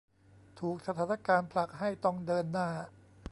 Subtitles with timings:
[0.59, 2.69] ถูกสถานการณ์ผลักให้ต้องเดินหน้า